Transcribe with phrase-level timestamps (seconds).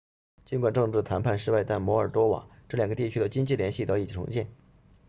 [0.45, 4.47] 尽管政治谈判失败但摩尔多瓦这两个地区的经济联系得以重建